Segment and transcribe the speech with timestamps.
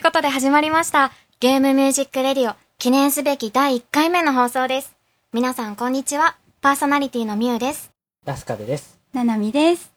[0.00, 1.12] ということで始まりました。
[1.40, 4.96] ゲームミュージックレディオ記念すべき第1回目の放送です。
[5.34, 6.38] 皆さんこんにちは。
[6.62, 7.92] パーソナリティのミュウです。
[8.24, 8.98] ラスカルです。
[9.12, 9.92] ななみです。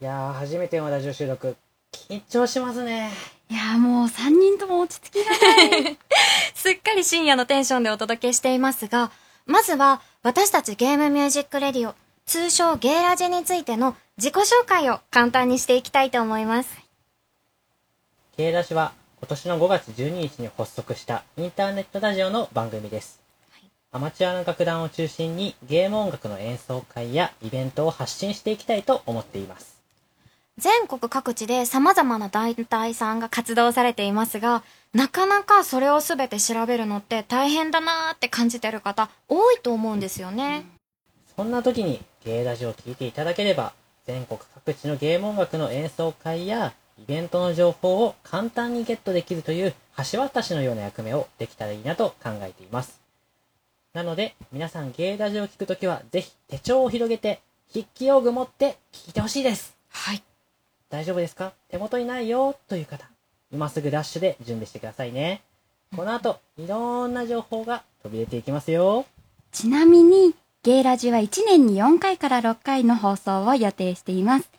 [0.00, 1.54] いやー、初めてのラジオ収録、
[1.92, 3.12] 緊張しますね。
[3.48, 5.96] いやーもう3人とも落ち着きがない。
[6.56, 9.12] すっかり深夜のテンションでお届けしていますが、
[9.46, 11.94] まずは私たちゲームミュージックレディオ、
[12.26, 16.87] 通称ゲーラジについての自己紹介を簡単にしていきたいと思います。
[18.38, 23.18] K ラジは今年の5月12日に発足したインターネットラジオの番組です。
[23.90, 29.80] アマチュアの楽団を中心にゲーム音楽の演奏会やイベントを発信していきたいと思っています。
[30.56, 34.62] 全国各地で様々な団体さんが活動されていますが、
[34.94, 40.64] なかなかそれを全て調べるのって大変だなーって感じてる方多いと思うんですよね。
[41.34, 43.72] そんな時にゲーラジを聴いていただければ、
[44.06, 49.74] 全国各地のゲーム音楽の演奏会やイベントの情報を簡単にゲットできるという
[50.12, 53.00] 橋渡しのような役目をできたらいいなと考えています。
[53.94, 57.40] なので、皆さんゲーラジを聞くときは、ぜひ手帳を広げて、
[57.72, 59.76] 筆記用具持って聞いてほしいです。
[59.90, 60.22] はい。
[60.90, 61.52] 大丈夫ですか？
[61.68, 63.08] 手元にないよという方、
[63.52, 65.42] 今すぐダッシュで準備してくださいね。
[65.96, 69.06] この後、いろんな情報が飛び出ていきますよ。
[69.52, 74.50] ちなみに、ゲイラジは1年に4回から6回の放送を予定しています。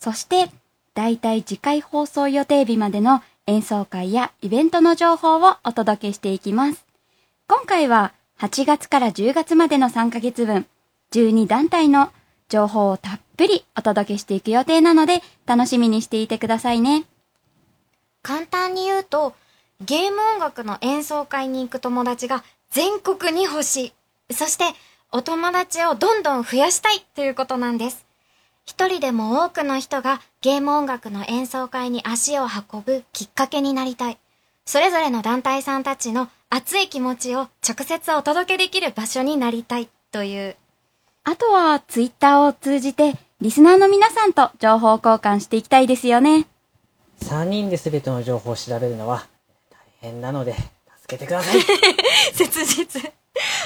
[0.00, 0.50] そして、
[0.94, 6.84] だいたい次回放送予定日までの演奏会やイベントの情報をお届けしていきます。
[7.48, 10.66] 今回は8月から10月までの3ヶ月分、
[11.12, 12.12] 12団体の
[12.48, 17.04] 情報をたっぷりお届けしていく予定なので、楽しみにしていてくださいね。
[18.22, 19.34] 簡単に言うと、
[19.80, 23.92] ゲーム音楽の演奏会に行く友達が全国に欲し
[24.28, 24.34] い。
[24.34, 24.64] そして、
[25.10, 28.11] お友達をどんどん増やしたいということなんです。
[28.64, 34.18] 一人でも多くの人がゲーム音楽の演奏会に足を運ぶきっかけになりたい。
[34.64, 40.56] それぞれの団体さんたちの熱い気持ちを直接お届けできる場所になりたいという。
[41.24, 46.46] あとは、ツイッターを通じて、リスナーの皆さんと情報交換していきたいですよね。
[47.22, 49.26] 3人で全ての情報を調べるのは
[49.70, 50.54] 大変なので、
[51.02, 51.60] 助けてください。
[52.34, 53.12] 切実。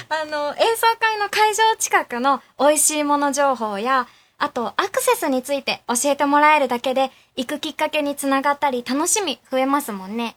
[0.09, 4.07] あの、演奏会の会場近くの美味しいもの情報や、
[4.39, 10.37] あとアクセスについて教えてもらえるだけで行くきっかけにつながったり楽しみ増えますもんね。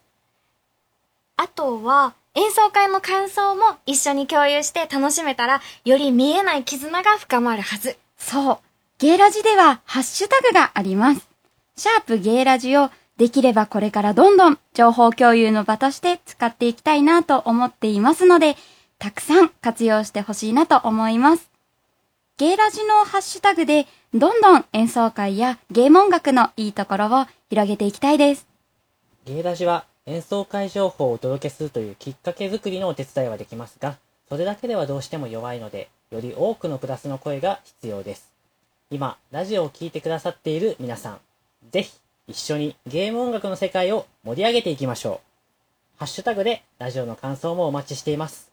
[1.37, 7.97] あとは、演奏会の感想も一緒に共有して楽しめたら、より見えない絆が深まるはず。
[8.17, 8.59] そう。
[8.97, 11.27] ゲイラジではハッシュタグがあります。
[11.77, 18.57] シャープゲイラジをできればこれからどんどん情報共有の場として使っていきたいなと思っていますので、
[18.97, 21.48] たくさん活用してほしいなと思います。
[22.39, 28.47] ゲイラジのハッシュタグでどんどん演奏会やゲーム音楽のいいところを広げていきたいです。
[29.25, 33.97] ゲイラジは演奏会情報をお届けするというきっかけ作りのお手伝いはできますが、
[34.29, 38.31] それだけではどうしても弱いので、より多くのプラスの声が必要です。
[38.89, 41.19] 今、ラジオを聴いてくださっている皆さん、
[41.71, 41.91] ぜひ
[42.29, 45.99] 一緒にゲーム音楽の世界を盛り上げていきましょう。
[45.99, 48.49] ハッシュタグでラジオの感想もお待ちしています。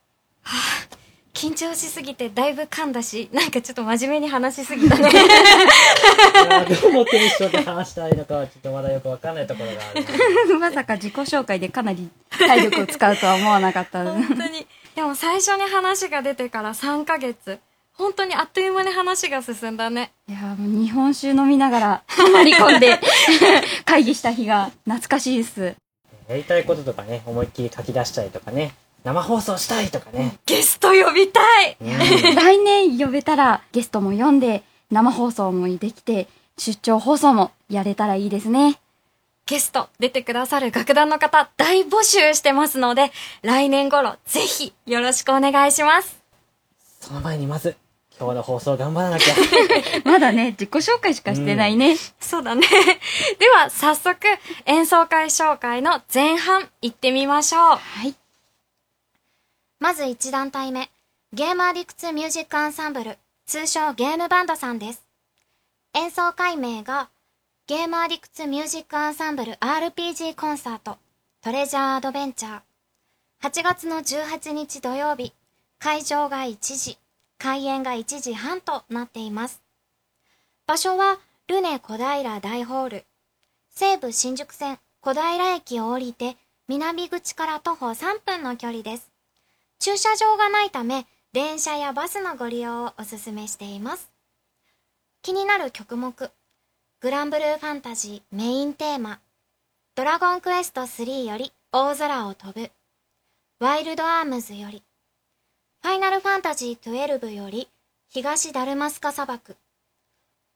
[1.36, 5.10] 緊張しすぎてだいぶ噛んだし、なんかちょっと真面目に話しすぎたね。
[5.10, 10.56] いやーどうもテンションで話したらいいのかはちょっとまだよくわかんないところがある。
[10.58, 14.02] まさか自己紹介でかなり体力を使うとは思わなかった。
[14.02, 14.66] 本当に。
[14.94, 17.58] でも最初に話が出てから3ヶ月。
[17.92, 20.12] 本当にあっという間に話が進んだね。
[20.30, 22.98] いやーもう日本酒飲みながら泊り込んで
[23.84, 25.74] 会議した日が懐かしいです。
[26.28, 28.72] やりたいこととかね、思いっきり書き出したりとかね、
[29.06, 30.36] 生放送したいとかね。
[30.46, 36.26] ゲスト呼びたいうん来年呼べたらゲストも呼んで生放送もできて
[36.58, 38.80] 出張放送もやれたらいいですね。
[39.46, 46.20] ゲスト出てくださる楽団の方大募集してますので、来年頃ぜひよろしくお願いします。
[47.00, 47.76] その前にまず、
[48.18, 49.34] 今日の放送頑張らなきゃ。
[50.04, 51.96] まだね、自己紹介しかしてないね。
[52.18, 52.66] そうだね。
[53.38, 54.18] では早速
[54.64, 57.60] 演奏会紹介の前半行ってみましょう。
[57.60, 58.16] はい。
[59.78, 60.90] まず1団体目、
[61.34, 65.02] ゲームアディクツミュージックアンサンブル、通称ゲームバンドさんです。
[65.92, 67.10] 演奏会名が、
[67.66, 70.96] ゲームアディクツミュージックアンサンブル RPG コンサート、
[71.42, 72.60] トレジャーアドベンチャー。
[73.42, 75.34] 8月の18日土曜日、
[75.78, 76.98] 会場が1時、
[77.36, 79.62] 開演が1時半となっています。
[80.66, 81.18] 場所は、
[81.48, 83.04] ルネ小平大ホール。
[83.68, 89.15] 西武新宿線小平駅を降りて、南口から徒歩3分の距離です。
[89.78, 94.10] 駐車場がないため、電車やバスのご利用をお勧めしています。
[95.22, 96.30] 気になる曲目、
[97.00, 99.20] グランブルーファンタジーメインテーマ、
[99.94, 102.70] ドラゴンクエスト3より大空を飛ぶ。
[103.58, 104.82] ワイルドアームズより、
[105.82, 107.68] ファイナルファンタジー12より
[108.08, 109.56] 東ダルマスカ砂漠。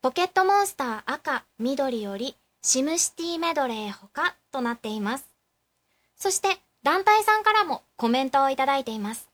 [0.02, 5.26] ポケットモンスター赤、緑よりシムシティメドレー他となっています。
[6.16, 9.28] そして団体さんからもコメントをいただいています。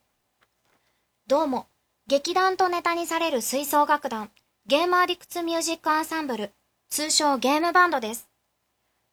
[1.28, 1.66] どうも、
[2.08, 4.30] 劇団とネタにされる吹奏楽団、
[4.66, 6.50] ゲーマー理屈ミュージックアンサンブル、
[6.88, 8.28] 通称ゲームバンドです。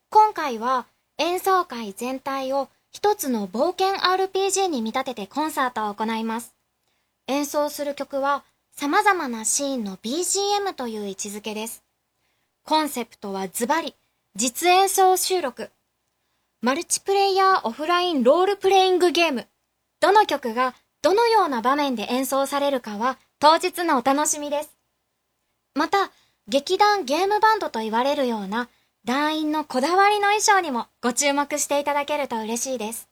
[0.09, 0.87] 今回は
[1.19, 6.55] 演奏会全体を一つの冒険 RPG に見立ててコンサートを行います。
[7.27, 8.43] 演奏する曲は
[8.75, 11.83] 様々なシーンの BGM という位置づけです。
[12.63, 13.95] コンセプトはズバリ、
[14.35, 15.69] 実演奏収録。
[16.63, 19.47] マルチプレイヤーオフラインロールプレイングゲーム。
[19.99, 24.73] どの曲がどのような場面で演奏されるかは当日のお楽しみです。
[25.75, 26.09] また、
[26.47, 28.69] 劇団ゲームバンドと言われるような
[29.03, 33.09] 団員のこだわりの衣装にもご注目していただけると嬉しいです。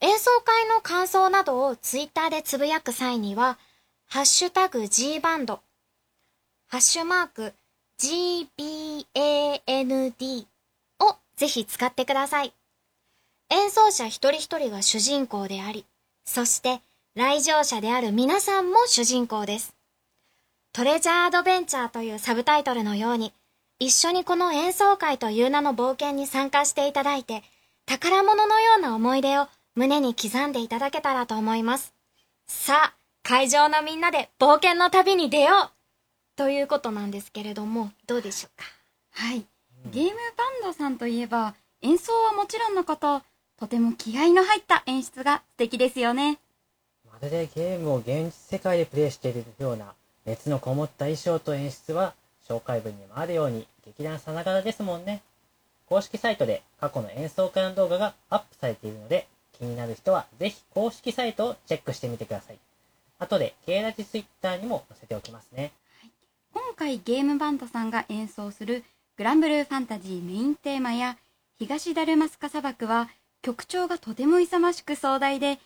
[0.00, 3.58] 演奏会の感想などをツイッターでつぶやく際には、
[4.06, 5.62] ハッシュタグ G バンド、
[6.68, 7.54] ハッシュマーク
[7.98, 9.06] GBAND
[11.36, 12.52] ぜひ使ってください。
[13.50, 15.84] 演奏者一人一人が主人公であり、
[16.24, 16.80] そして
[17.14, 19.74] 来場者である皆さんも主人公です。
[20.72, 23.32] トレジャーアドベンチャーというサブタイトルのように、
[23.78, 27.42] 一緒にこの演奏会という名の冒険に参加していただいて、
[27.86, 31.94] 宝物のような思い出を胸に刻んでいただけたらと思います。
[32.46, 35.70] さあ、会場のみんなで冒険の旅に出よう
[36.36, 38.66] ということなんですけれども、どうでしょうか？
[39.12, 39.46] はい。
[39.92, 40.16] ゲームバン
[40.64, 43.22] ドさんといえば、演奏はもちろんのこと、
[43.58, 46.38] とても気合の入った演出が素敵ですよね。
[47.10, 49.94] まるでゲームを現実世界でプレイしているような
[50.24, 52.14] 熱のこもった衣装と演出は
[52.46, 55.22] 紹介文にもあるように劇団さながらですもんね。
[55.86, 62.58] 公式サイトで過去の演奏会の動画がアップされているので気になる人はぜひ公式サイトをチェックしてみてください。
[63.18, 65.72] 後で K ラジツイッターにも載せておきますね。
[66.52, 68.84] 今回ゲームバンドさんが演奏する
[69.16, 71.16] グランブルーファンタジーメインテーマや
[71.58, 73.08] 東ダルマスカ砂漠は
[73.40, 75.58] 曲調がとても勇ましく壮大で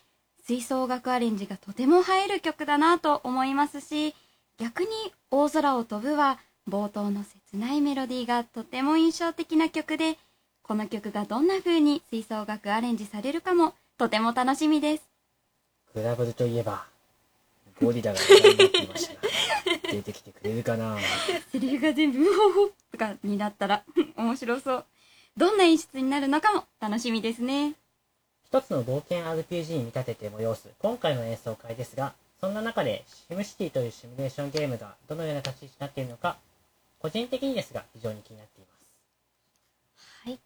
[0.45, 4.15] 吹奏楽アレンジがとても映える曲だなと思いますし
[4.57, 4.87] 逆に
[5.31, 6.39] 大空を飛ぶは
[6.69, 10.17] 冒頭の切ないメロディーがとても印象的な曲で
[10.63, 15.03] この曲がどんな風に吹奏楽アレンジされるかもとても楽しみです。
[15.93, 16.85] グラブルといえば
[17.81, 19.30] ゴリラが話題になっていました。
[19.91, 20.97] 出てきてくれるかな
[21.51, 23.83] セリフが全部うほほとかになったら
[24.15, 24.85] 面白そう
[25.37, 27.75] どんな演出になるのかも楽しみですね
[28.51, 36.35] 一つの冒険 RPG に見立てて催す今回の演奏会ですが、そんな中でシムシティというシミュレーションゲームがどのような立ち位置になっているのか、
[36.99, 40.27] 個人的にですが非常に気になっています。
[40.27, 40.39] はい。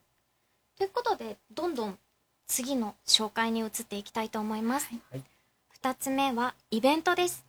[0.78, 1.98] ということで、どんどん
[2.46, 4.88] 次の紹介に移っていきたいと思います。
[5.10, 5.24] はい。
[5.70, 7.44] 二つ目はイベントです。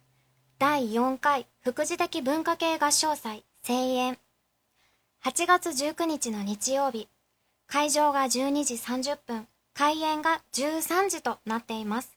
[0.59, 4.19] 第4回副次的文化系合唱祭声援。
[5.23, 7.11] 8月19日の日曜日。
[7.67, 9.47] 会場が12時30分。
[9.75, 12.17] 開演が13時となっています。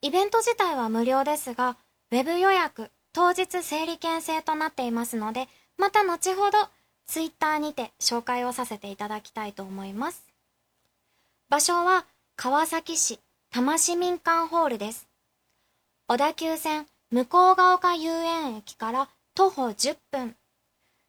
[0.00, 1.76] イベント自体は無料ですが、
[2.12, 6.58] ウェブ予約、当日整理券制となっていますので、また後ほど
[7.06, 10.24] ツイッターにて紹介をさせていただきたいと思います。
[11.48, 13.18] 場所は川崎市
[13.50, 15.08] 多摩市民館ホールです。
[16.06, 17.24] 小田急線向
[17.56, 20.36] ヶ丘遊園駅から徒歩10分。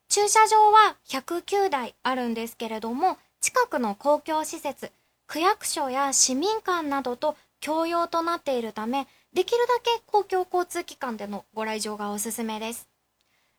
[0.08, 4.94] 駐車場は109台あるんですけれども、近くの公共施設、
[5.28, 12.88] 区役所や市民館などと共用となっているため、できるだけ公共交通機関でのご来場がおすすめです。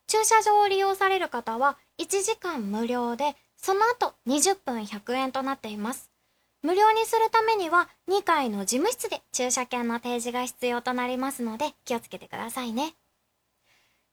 [0.07, 6.11] 駐車場を利用される方は1時間無料で、その後20分100円となっています。
[6.66, 12.96] 無料にするためには2階の事務室で駐車券の提示が必要となりますので気をつけてくださいね。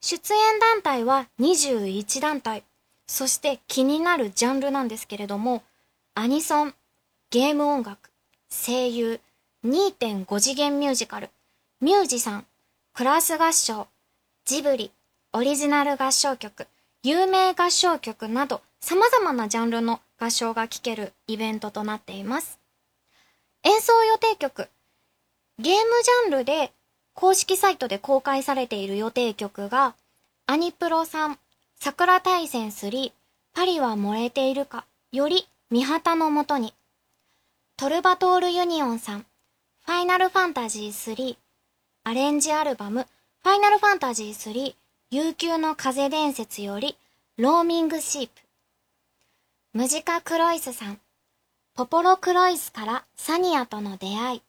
[0.01, 2.63] 出演団体は21団体。
[3.07, 5.63] そして気になるジャンルなんですけれども、
[6.13, 6.75] アニソン、
[7.31, 8.11] ゲーム音楽、
[8.51, 9.19] 声優、
[9.65, 11.31] 2.5次元ミュージカル、
[11.81, 12.45] ミュージシャン、
[12.93, 13.87] クラス合唱、
[14.45, 14.91] ジブリ、
[15.31, 16.67] オリジナル合唱曲、
[17.01, 22.59] 有名合唱曲など様々なジャンルの合唱が聴けるイベントとなっています。
[23.63, 24.67] 演奏予定曲、
[25.57, 26.73] ゲームジャンルで
[27.13, 29.95] 公式サイトで公開されている予定曲が、
[30.47, 31.39] アニプロさん、
[31.79, 33.13] 桜大戦3、
[33.53, 36.73] パリは燃えているか、より、三旗のもとに、
[37.77, 39.25] トルバトールユニオンさん、
[39.85, 41.37] ファイナルファンタジー3、
[42.03, 43.07] アレンジアルバム、
[43.43, 44.75] ファイナルファンタジー3、
[45.11, 46.97] 悠久の風伝説より、
[47.37, 48.42] ローミングシープ、
[49.73, 50.99] ムジカ・クロイスさん。
[51.73, 54.41] ポポロ・クロイスからサニアとの出会い。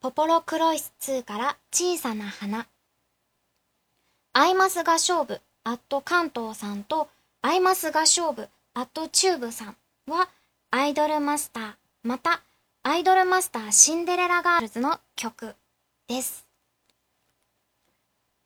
[0.00, 2.66] ポポロ・クロイス2から小さな花。
[4.32, 7.08] アイマス合唱部、アット関東さんと、
[7.42, 9.76] アイマス合唱部、アットチューブさん
[10.08, 10.30] は、
[10.70, 12.40] アイドルマスター、また、
[12.84, 15.54] アイドルマスターシンデレラガールズの曲
[16.08, 16.46] です。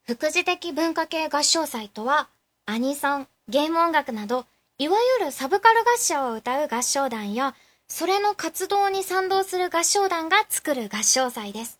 [0.02, 2.28] 副次的文化系合唱祭とは、
[2.64, 4.46] アニソン、ゲーム音楽など、
[4.78, 7.54] いわゆるサブカル合唱を歌う合唱団や、
[7.88, 11.78] それの活動に賛同する合唱団が作る合唱祭です。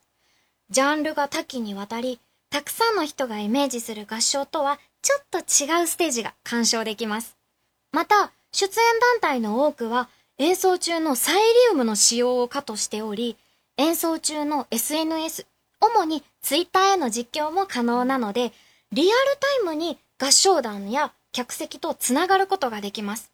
[0.71, 7.37] ジャンルが多岐にわたり、たくさんの人がイメージする合唱とはちょっと違うステージが鑑賞できます。
[7.91, 13.37] また、出演団体の多くは演奏中のサイリウムの使用を可としており、
[13.77, 15.45] 演奏中の SNS、
[15.81, 18.53] 主に Twitter への実況も可能なので、
[18.91, 23.31] リアルタイムに合唱団や客席とつながることができます。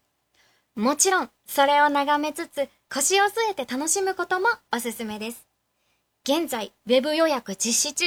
[0.76, 5.48] もちろん、それを眺めつつ腰を据えて楽しむこともおすすめです。
[6.26, 8.06] 現在、ウェブ予約実施中。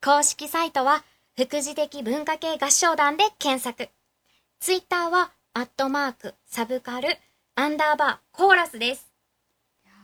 [0.00, 1.02] 公式サイトは、
[1.36, 3.90] 副次的文化系合唱団で検索。
[4.60, 7.08] ツイッターは、アットマーク、サブカル、
[7.56, 9.12] アンダーバー、コーラスです。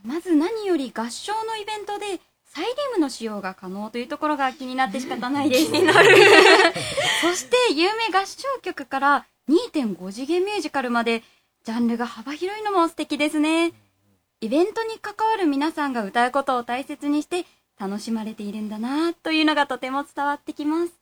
[0.02, 2.20] まず何より合唱のイベントで
[2.58, 5.70] サイリウムの使用が可能というところが気になって仕方ないです。
[5.70, 6.08] 気になる。
[7.22, 11.22] そして有名合唱曲から2.5次元ミュージカルまで
[11.62, 13.72] ジャンルが幅広いのも素敵ですね。
[14.40, 17.46] イベントに関わる皆さんが歌うことを大切にして
[17.78, 20.92] 楽しまれているんだなというのがとても伝わってきます。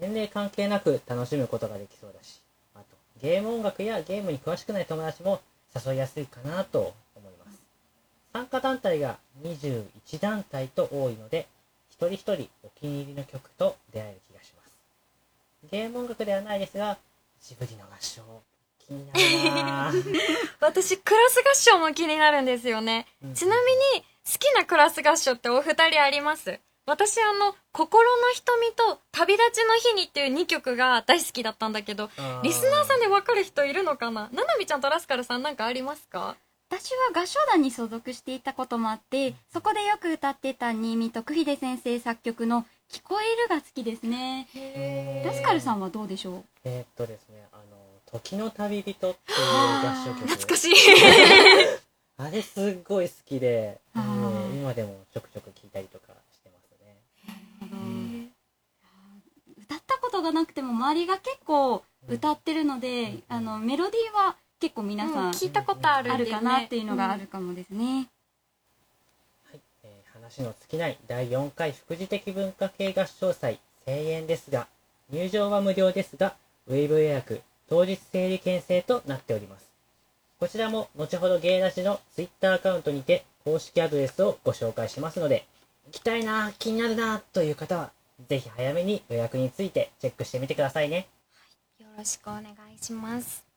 [0.00, 2.40] 年齢関係なく楽しむことができそうだし、
[2.74, 2.84] あと、
[3.20, 5.42] ゲーム音楽やゲームに詳しくない友達も
[5.86, 6.94] 誘いやすいかなと
[8.48, 9.84] 加団体が21
[10.20, 11.46] 団体と多いので、
[11.90, 14.76] 一人一人お気に入りの曲と出会える気がします。
[15.70, 16.96] ゲーム音楽ではないですが、
[17.42, 18.22] ジブリの合唱、
[18.78, 20.18] 気になるなぁ。
[20.60, 23.06] 私、クラス合唱も気になるんですよね。
[23.22, 26.58] うんちなみに、好きなクラス合唱ってお二人あります？
[26.86, 32.08] 私、あの、心の瞳と旅立ちの日にっていう2曲が大好きだったんだけど、
[32.42, 34.28] リスナーさんでわかる人いるのかな？
[34.32, 36.36] ななみちゃんとラスカルさんなんかありますか？
[36.70, 44.48] 私は合唱団に所属していたこともあって、そこでよく歌ってた新見徳秀先生作曲の聞こえるが好きですね。
[44.54, 46.44] へラスカルさんはどうでしょう？
[46.64, 47.62] えーっとですね、あの、
[48.12, 50.28] 時の旅人っていう合唱曲。
[50.28, 50.74] 懐かしい。
[52.20, 53.98] あれすっごい好きで、う
[54.54, 57.76] 今でもちょくちょく聞いたりとかしてますね。
[57.78, 58.32] ん
[59.62, 67.22] 歌ったことがなくても周りが結構歌ってるので、うんあのメロディーは結構皆さん聞いたことあるあるかなっていうのがある。
[67.22, 68.08] るかもですね。
[69.50, 74.66] はい、えー話の尽きない第4回副次的文化系合唱祭声援ですが、
[75.10, 76.34] 入場は無料ですが、
[76.66, 79.68] ウェブ予約、当日整理券制となっております。
[80.40, 85.46] こちらも後ほどゲイラジの Twitter アカウントにて公式アドレスをご紹介しますので、
[85.86, 87.92] 行きたいな、気になるなという方は、
[88.28, 91.08] ぜひ早めに予約についてチェックしてみてくださいね。
[91.80, 93.47] よろしくお願いします。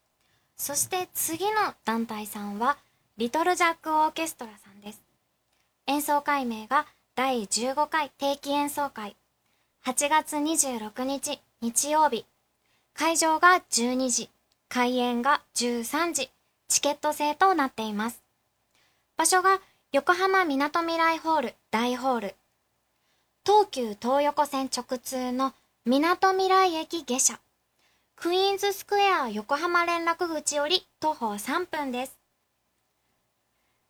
[0.61, 2.77] そして次の団体さんは、
[3.17, 5.01] リトルジャックオーケストラさんです。
[5.87, 9.15] 演奏会名が第15回定期演奏会。
[9.87, 12.27] 8月26日日曜日。
[12.93, 14.29] 会場が12時、
[14.69, 16.29] 開演が13時、
[16.67, 18.21] チケット制となっています。
[19.17, 22.35] 場所が横浜みなとみらいホール大ホール。
[23.43, 27.39] 東急東横線直通のみなとみらい駅下車。
[28.15, 32.21] クイーンズスクエア横浜連絡口より徒歩3分です。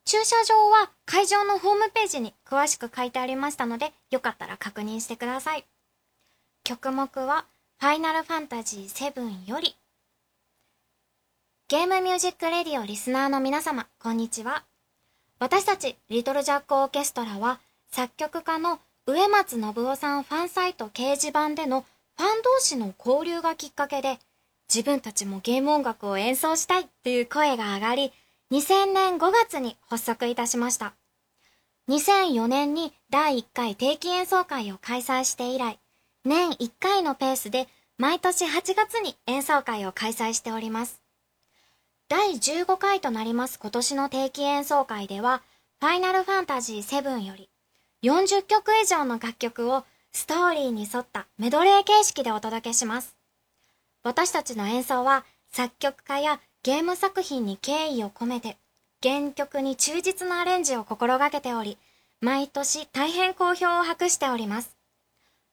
[0.06, 5.66] 駐車場は会場のホームページに詳しく書いてありましたので、よかったら確認してください。
[6.64, 7.46] 曲目は、
[7.80, 9.76] ファイナルファンタジー7より。
[11.68, 14.66] ゲームミュージックレディオリスナーの皆様、こんにちは。
[15.40, 17.60] 私たち、リトルジャックオーケストラは、
[17.92, 21.86] 作曲家の植松信夫さんファンサイト掲示板での
[22.22, 24.20] ファン同士の交流がきっかけで、
[24.72, 28.14] 自分たちもゲーム音楽を演奏したいという声が上がり、
[28.52, 30.94] 2000年5月に発足いたしました。
[31.90, 35.80] 2004年に第1回定期演奏会を開催して以来、
[36.24, 41.02] 年1回のペースで毎年8月に演奏会を開催しております。
[42.08, 45.42] 第15回となります今年の定期演奏会では、
[45.80, 47.50] ファイナルファンタジー7より
[48.04, 53.16] 40曲以上の楽曲をストーリーに沿ったメドレー形式でお届けします。
[54.04, 58.58] 私たちの演奏は作曲家やゲーム作品に敬意を込めて
[59.02, 61.78] 原曲に忠実なアレンジを心がけており、
[62.20, 64.76] 毎年大変好評を博しております。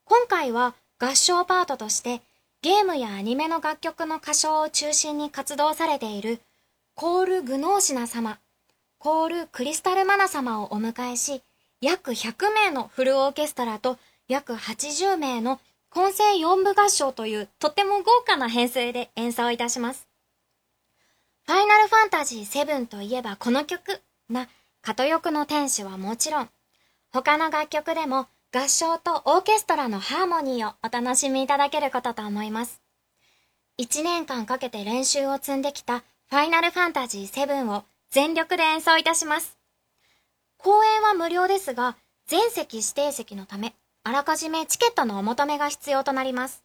[0.04, 2.20] 今回は合唱パートとして
[2.60, 6.40] ゲームやアニメの楽曲の歌唱を中心に活動されている
[6.94, 8.38] コール・グノーシナ様、
[8.98, 11.42] コール・クリスタル・マナ様をお迎えし、
[11.80, 13.98] 約100名のフルオーケストラと
[14.28, 15.58] 約80名の
[15.90, 20.06] 混声4部合唱というとても豪華な編成で演奏いたします。
[21.46, 24.48] ファイナルファンタジー7といえばこの曲な、
[24.82, 26.48] 片翼の天使はもちろん、
[27.10, 32.82] 他の楽曲でも合唱とオーケストラのハーモニーをお楽しみいただけることと思います。
[33.80, 39.58] 1年間かけて練習を積んできたファイナルファンタジー7を全力で演奏いたします。
[40.58, 46.62] 公演は無料ですが、全席指定席のため、あらかじめチケットのお求めが必要となります。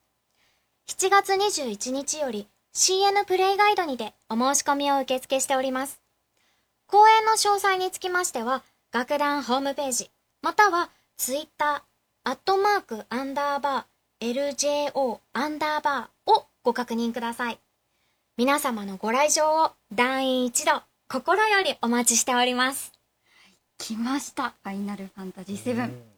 [0.88, 6.02] 7月21日より CN プレイガイドにてお申し込みを受付しております。
[6.88, 10.12] 公演の詳細につきましては、楽団ホームページ、
[10.42, 17.60] またはツイッター、アットマークアンダーバー、LJO アンダーバーをご確認ください。
[18.38, 22.92] 皆様のご来場を団員一同、心よりお待ちしております。
[23.78, 24.54] 来ました。
[24.64, 26.13] ファイナルファンタジー7。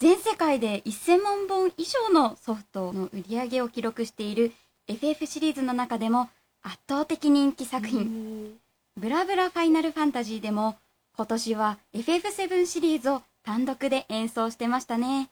[0.00, 4.52] うん全世界で1000万本以上のソフトの売り上げを記録している
[4.88, 6.28] FF シリーズの中でも
[6.62, 8.58] 圧倒的人気作品。
[8.96, 10.76] ブラブラファイナルファンタジーでも
[11.16, 15.30] 今年は FF7 シリーズを単独で演奏してましたね。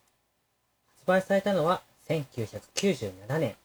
[0.97, 3.55] 発売されたのは1997年。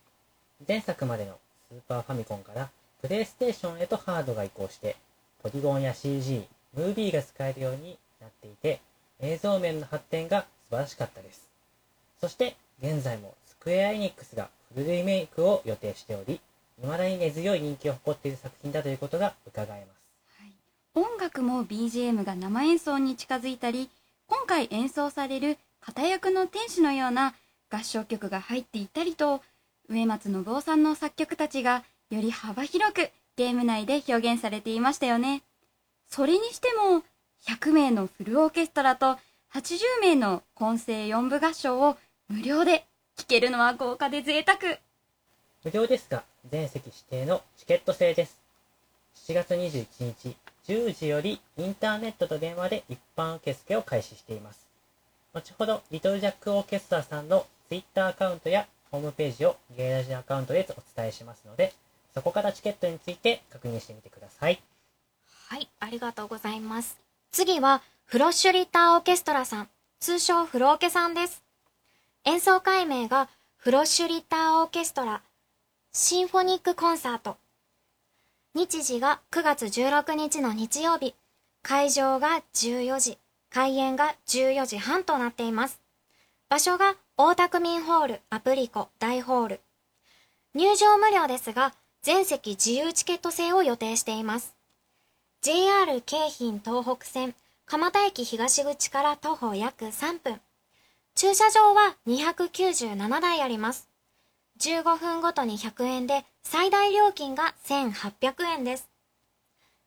[0.69, 1.39] 前作までの
[1.71, 2.69] スーパーファミコンから
[3.01, 4.97] プレイステーションへとハードが移行して、
[5.43, 8.81] ポリゴンや CG、ムービーが使えるようになっていて、
[9.21, 11.49] 映像面の発展が素晴らしかったです。
[12.21, 16.41] そして、現在もスクエアエニックスがフルリメイクを予定しており、
[16.81, 20.01] 未だに根強い人気を誇っている作品だということが伺えます。
[20.95, 23.91] 音楽も BGM が生演奏に近づいたり、
[24.29, 27.35] 今回演奏される片役の天使のような
[27.69, 29.43] 合唱曲が入っていたりと、
[29.89, 35.43] 植松信夫さんの作曲たちがより幅広くゲーム内で表現されていましたよね。
[36.09, 37.03] それにしても、
[37.47, 39.19] 100名のフルオーケストラと
[39.53, 41.97] 80名の混声4部合唱を
[42.29, 42.87] 無料で
[43.17, 44.79] 聴けるのは豪華で贅沢。
[45.65, 48.41] 無料ですが、全席指定のチケット制です。
[49.27, 50.37] 7月21日
[50.69, 54.69] 10時よりインターネットと電話で一般受付を開始しています。
[55.35, 61.73] 後ほど、リトルジャックオーケストラさんの Twitter アカウントやホームページをゲイラジアカウントでお伝えしますので、
[62.15, 64.63] そこからチケットについて確認してみてください。
[65.49, 67.01] はい、ありがとうございます。
[67.33, 69.69] 次は、フロッシュリッターオーケストラさん、
[70.01, 71.45] 通称フローケさんです。
[72.25, 75.23] 演奏会名が、フロッシュリッターオーケストラ、
[75.93, 77.37] シンフォニックコンサート。
[78.53, 81.15] 日時が9月16日の日曜日。
[81.63, 83.19] 会場が14時、
[83.49, 85.81] 開演が14時半となっています。
[86.49, 89.61] 場所が大田区民ホール、アプリコ、大ホール。
[90.57, 94.57] 入場無料ですが、全席自由チケット制を予定しています。
[95.43, 97.37] JR 京浜東北線
[97.71, 100.41] 蒲田駅東口から徒歩約3分。
[101.15, 103.89] 駐車場は297台あります。
[104.59, 108.91] 15分ごとに100円で最大料金が1800円です。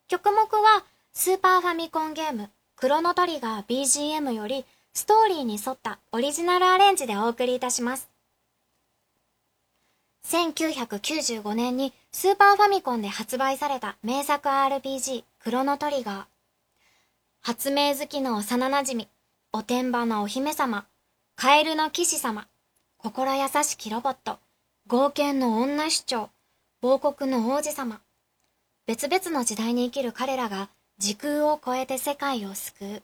[0.07, 8.09] 曲目はスーパーファミコンゲームクロノトリガー BGM よりストーリーに沿ったオリジナルアレンジでお送りいたします。
[10.29, 16.32] 1995年にスーパーファミコンで発売された名作 RPG クロノトリガー。
[17.45, 19.07] 発明好きの幼馴染、
[19.51, 20.85] おてんばのお姫様、
[21.35, 22.47] カエルの騎士様、
[22.97, 24.39] 心優しきロボット、
[24.87, 26.29] 豪犬の女主張、
[26.79, 27.99] 亡国の王子様。
[28.87, 33.03] 別々の時代に生きる彼らが時空を超えて世界を救う。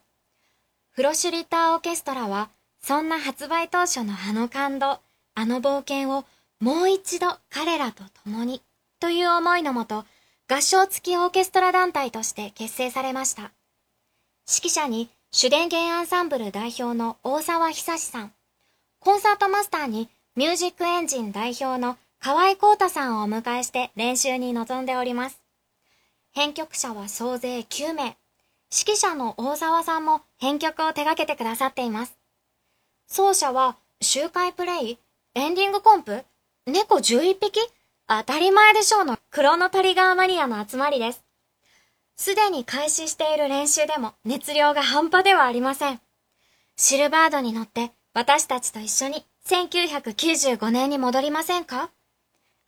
[0.92, 2.50] フロシュリターオーケストラは、
[2.82, 5.02] そんな発売当初のあの感動、
[5.36, 6.24] あの冒険を
[6.62, 8.62] もう一度彼らと共に、
[9.02, 10.06] という思いのもと、
[10.48, 13.52] 合唱付きオーケストラ団体として結成されました。
[14.52, 18.34] 指揮者に主電源アンサンブル代表の大沢久志さん、
[19.00, 25.40] コンサートマスターにミュージックエンジン代表の河合光太さんをお迎えして練習に臨んでおります。
[26.32, 28.18] 編曲者は総勢9名。
[28.76, 32.18] 指揮者の大沢さんも編曲を手掛けてくださっています。
[33.06, 34.98] 奏者は周回プレイ
[35.36, 36.24] エンディングコンプ
[36.66, 37.60] 猫11匹？
[38.08, 41.24] 当たり前でしょうのクロノトリガーマニアの集まりです。
[42.20, 46.02] すでに開始している練習でも熱量が半端ではありません。
[46.76, 51.92] シルバードに乗って私たちと一緒に1995年に戻りませんか？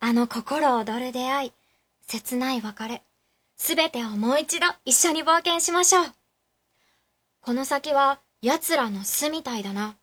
[0.00, 1.52] あの心躍る出会い、
[2.08, 3.02] 切ない別れ、
[3.58, 6.06] すべてをもう一度一緒に冒険しましょう。
[7.42, 9.96] この先は奴らの巣みたいだな。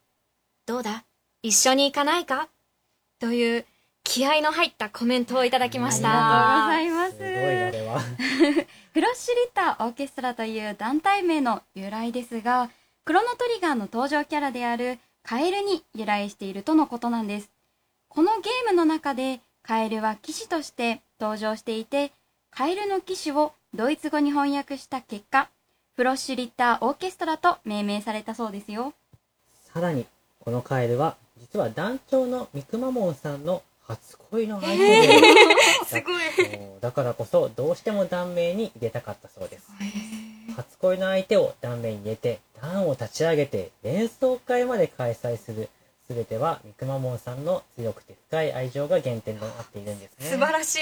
[0.68, 1.06] どうだ？
[1.42, 2.50] 一緒に行かないか？
[3.20, 3.66] という
[4.04, 6.80] 気合の入ったコメントをいただきましあた。
[6.80, 8.00] りがとうございますすは。
[8.94, 12.70] フロッシュリッターオーケストラという団体名の由来ですが、
[13.06, 17.50] クロノトリガーの登場キャラであるカエルに由来しているとのことなんです。
[18.08, 22.12] このゲームの中でカエルは騎士として登場していて、
[22.52, 25.50] カエルの騎士をドイツ語に翻訳した結果、
[25.96, 28.94] フロッシュリッターオーケストラと命名されたそうですよ。
[29.74, 30.08] さらに、
[30.40, 35.22] このカエルは、実は団長のミクマモンさんの初恋の相手で、
[35.86, 36.24] すごい。
[36.82, 37.49] だからこそ、
[38.40, 39.70] どうしても団名に入れたかったそうです。
[40.56, 45.70] 初恋の相手を団名に入れて、団を立ち上げて、演奏会まで開催する。
[46.08, 50.26] すべては、ミクマモンさんの強くて深い愛情が原点となっているんですね。
[50.26, 50.80] 素晴らしい。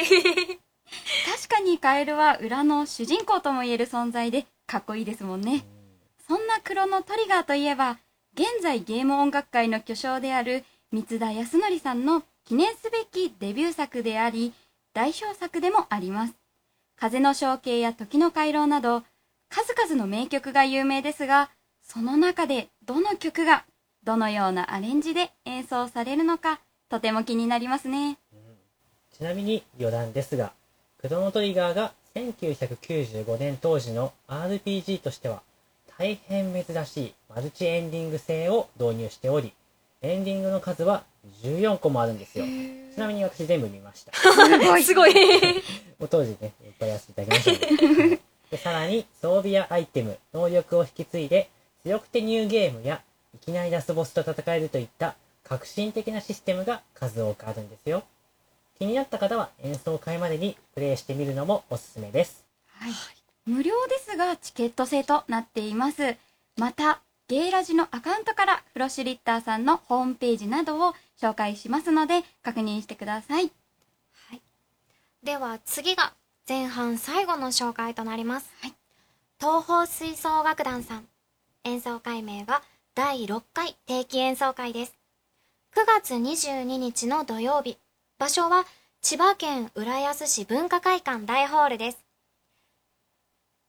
[1.26, 5.66] 確かにカエルは裏の主人公とも言える存在でかっこいいですもんね。
[6.28, 8.00] そんなクロノトリガーといえば、
[8.34, 14.54] 現在ゲーム音楽界の巨匠である三田康則さんの記念すべきデビュー作であり、
[14.94, 16.34] 代表作でもあります。
[17.00, 19.04] 風の象形や時の回廊など、
[19.50, 21.52] 数々の名曲が有名ですが、
[21.84, 23.66] その中でどの曲が
[24.04, 28.18] どのようなアレンジで演奏されるのか、とても気になりますね。
[29.16, 30.54] ちなみに余談ですが、
[31.00, 35.44] クロノトリガーが1995年当時の RPG としては
[36.00, 39.54] 大変珍しいマルチエンディング性を導入しており、
[40.02, 41.04] エンディングの数は
[41.44, 42.46] 14個もあるんですよ。
[42.46, 44.12] ちなみに私全部見ました。
[44.82, 45.14] すごい。
[46.10, 48.20] 当時ね、いっぱいやらせていただきましたので。
[48.52, 51.50] でさらに、装備やアイテム、能力を引き継いで、
[51.84, 53.02] 強くてニューゲームや、
[53.36, 58.04] いきなりラスボスと戦えるといった革新的なシステムが数多くあるんですよ。
[58.80, 62.46] 気になった方は演奏会までにプレイしてみるのもおすすめです。
[62.68, 62.92] はい。
[63.46, 66.16] 無料ですが、チケット制となっています。
[66.58, 73.52] また、ゲイラジのアカウントからフロッシュリッターさんのホームページなどを紹介しますので、確認してください。
[75.24, 76.14] では次が
[76.48, 78.50] 前半最後の紹介となります。
[79.40, 81.08] 東方吹奏楽団さん。
[81.66, 82.64] 演奏会名は
[82.96, 84.98] 第6回定期演奏会です。
[85.76, 87.78] 9月22日の土曜日。
[88.18, 88.66] 場所は
[89.02, 91.98] 千葉県浦安市文化会館大ホールです。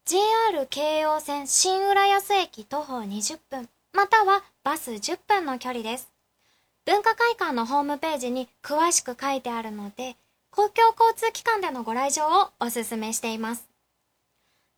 [0.07, 6.18] JR 京葉線新浦安駅徒歩20分、またはバス10分の距離です。
[6.89, 10.17] 文化会館のホームページに詳しく書いてあるので、
[10.51, 13.69] 公共交通機関でのご来場をおすすめしています。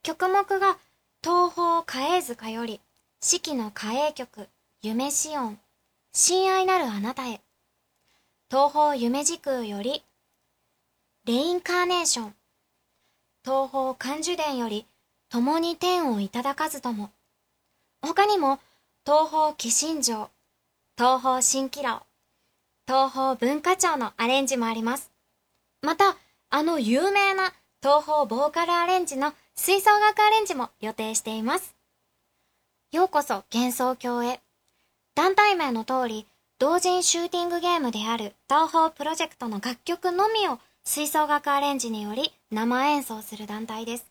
[0.03, 0.77] 曲目が
[1.23, 2.81] 東方嘉永塚より
[3.21, 4.49] 四季の嘉永曲
[4.83, 5.59] 夢しおん
[6.13, 7.41] 親愛なるあなたへ。
[8.51, 10.03] 東方夢時空より
[11.27, 12.35] レインカーネーション。
[13.45, 14.85] 東方漢樹伝より
[15.29, 17.13] 共に天をいただかずとも。
[18.03, 18.59] 他にも
[19.07, 20.29] 東方寄進城。
[21.01, 22.03] 東方蜃気楼
[22.87, 25.11] 東方文化庁のアレンジもあります
[25.81, 26.19] また、
[26.51, 31.75] あの有名な東方ボーカルアレンジの吹奏楽アレンジも予定しています。
[32.93, 34.41] ようこそ幻想郷へ。
[35.15, 36.27] 団体名の通り、
[36.59, 44.05] 同人シューティングゲームである東方プロジェクトの楽曲のみを吹奏楽アレンジにより生演奏する団体です。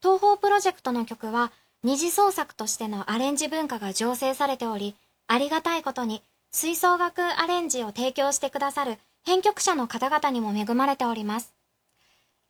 [0.00, 1.52] 東方プロジェクトの曲は
[1.82, 4.94] 二次創作としてのアレンジ文化が醸成されており、
[5.26, 11.52] ありがたいことに吹奏楽アレンジを提供してくださる編曲者の方々にも恵まれております。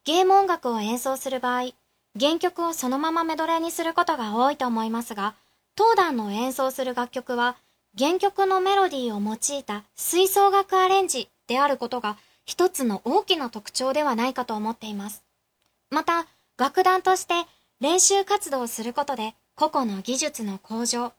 [0.05, 1.73] ゲーム音楽を演奏する場合、
[2.19, 5.35] 原曲をそのままメドレーにすることが多いと思いますが、
[5.75, 7.57] 当団の演奏する楽曲は、
[7.99, 15.25] 原曲のメロディーを用いた吹奏楽アレンジであることが一つの大きな特徴ではないかと思っています。
[15.91, 16.27] また、
[16.59, 17.35] 楽団として
[17.81, 21.13] 練習活動をすることで個々の技術の向上、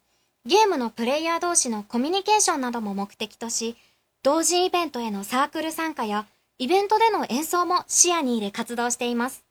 [0.47, 3.75] ゲームのプレイヤー同士のコミュニケーションなども目的とし、
[4.23, 6.25] 同時イベントへのサークル参加や
[6.57, 9.43] イベントでの演奏も視野に入れ活動しています。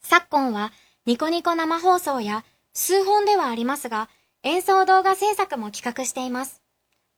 [0.00, 0.70] 昨今は
[1.06, 4.08] ニコニコ生放送や数本ではありますが、
[4.44, 6.62] 演奏動画制作も企画しています。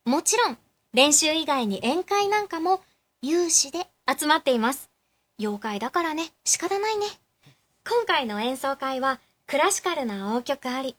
[0.07, 0.57] もちろん、
[0.95, 2.81] 練習以外に宴会なんかも
[3.21, 3.87] 有志で
[4.19, 4.89] 集まっています。
[5.39, 7.05] 妖怪だからね、仕方ないね。
[7.87, 10.97] 今回の演奏会はクラシカルな応曲あり、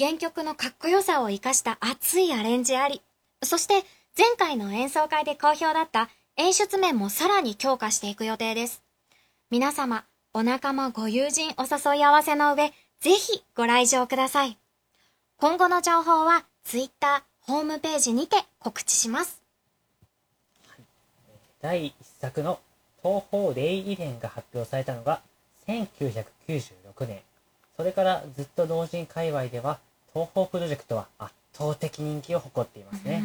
[0.00, 3.02] 原曲のかっこよさを活かした熱いアレンジあり、
[3.42, 3.84] そして
[4.16, 6.08] 前回の演奏会で好評だった
[6.38, 8.82] 演出面もさらに強化していく予定です。
[9.50, 14.56] 皆様、お仲間ご友人お誘い合わせの上、ぜひご来場ください。
[15.36, 19.42] 今後の情報は Twitter、ホームページにて告知します。
[21.60, 22.58] 第1作の
[23.02, 25.20] 東方霊遺伝が発表されたのが
[25.68, 27.20] 1996年。
[27.76, 29.78] それからずっと同人界隈では
[30.12, 33.22] 東方プロジェクトは圧倒的人気を誇っていますね。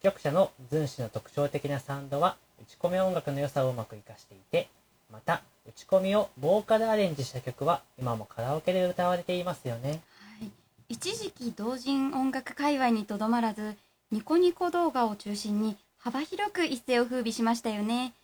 [0.00, 4.68] 曲者のズン氏の特徴的なサウンドは打ち込み音楽の良さをうまく活かしていて、
[5.10, 10.00] また打ち込みをボーカルアレンジした曲は今もカラオケで歌われていますよね。
[10.38, 10.50] はい、
[10.88, 13.76] 一時期同人音楽界隈にとどまらず
[14.10, 18.14] ニコニコ動画を中心に幅広く一世を風靡しましたよね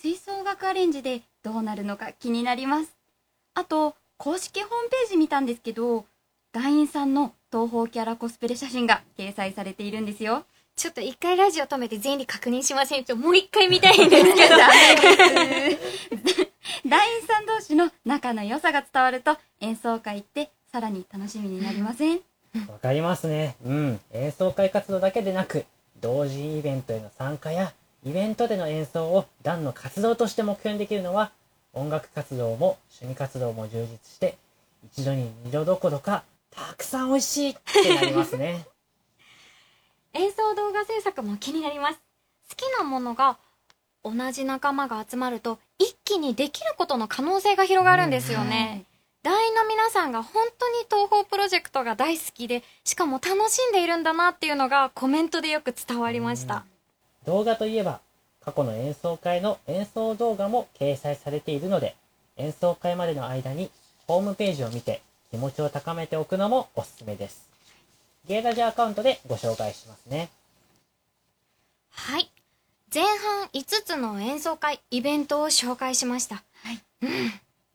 [0.00, 2.94] 吹奏楽アレンジでどうなるのか気になります
[3.54, 6.04] あと公式ホームページ見たんですけど
[6.54, 10.44] 団員さんの東宝キャラコスプレ写真が掲載されているんですよ
[10.76, 13.04] ちょっと一回ラジオ止めて全員確認しません？
[13.04, 14.54] と、もう一回見たいんですけど。
[16.88, 22.20] 団員さん同士の仲の良さが伝わると演奏会ってさらに楽しみになりません？
[22.68, 23.56] わかりますね。
[23.64, 24.00] うん。
[24.12, 25.64] 演奏会活動だけでなく、
[26.00, 27.72] 同人イベントへの参加や、
[28.04, 31.30] イベントでの演奏を団の活動として目標にできるのは、
[31.72, 34.36] 音楽活動も趣味活動も充実して、
[34.84, 36.24] 一度に二度どころか、
[36.56, 38.66] たくさん美味しいってなりますね。
[40.14, 41.98] 演奏動画制作も気になります。
[42.48, 43.36] 好きなものが
[44.04, 48.84] 同じ仲間が集まると一気にできることの可能性が広がるんですよね。
[49.24, 56.66] 団員の皆さんが本当に東宝プロジェクトが大好きで、しかも楽しんでいるんだなっていうのがコメントでよく伝わりました。
[57.24, 58.00] 動画といえば、
[58.44, 61.96] 過去の演奏会の演奏動画も掲載されているので、
[62.36, 63.70] 演奏会までの間に
[64.06, 65.00] ホームページを見て
[65.34, 67.50] 気持ちを高めておくのもおすすめです。
[68.28, 70.30] ゲーラジアカウントでご紹介しますね。
[71.90, 72.30] はい。
[72.94, 76.36] 前半5つの演奏会、イベントを紹介しました。
[76.36, 76.80] はい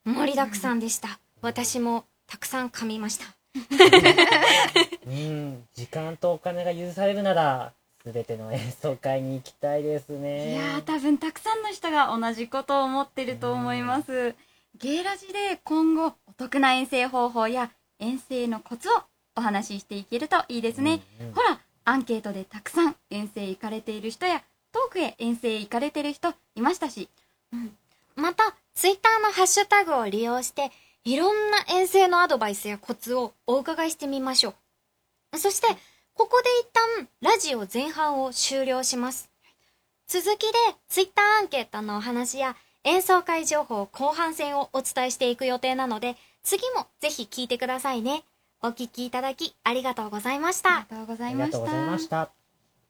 [0.06, 0.16] うん。
[0.16, 1.20] 盛りだくさんでした。
[1.42, 3.26] 私もたくさん噛みました。
[5.06, 10.54] うん、時間とお金が許されるなら、すべての演奏会に行きたいですね。
[10.54, 14.34] いやー多分たくさんの人が同じことを思ってると思います
[14.78, 18.92] ゲイラジで今後お得な遠征方法や遠征のコツを
[19.36, 27.10] お話ししていけるといいですね、うんうんほらアンケートでたくさん遠征行かれている人やトークへ遠征行かれてる人いましたし
[28.20, 30.72] また、ツイッターのハッシュタグを利用して、
[31.06, 34.54] いろんな遠征のアドバイスやコツをお伺いしてみましょ
[35.34, 35.38] う。
[35.38, 35.68] そして、
[36.14, 39.30] ここで一旦、ラジオ前半を終了します。
[40.08, 40.54] 続きで、
[40.90, 48.24] ツイッターアンケートのお話や、演奏会情報後半戦をお伝えしていく予定なので、次もぜひ聴いてくださいね。
[48.62, 50.90] お聴きいただきありがとうございましたあり。
[51.52, 52.39] がとうございました。